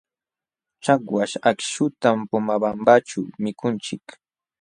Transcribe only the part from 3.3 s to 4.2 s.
mikunchik.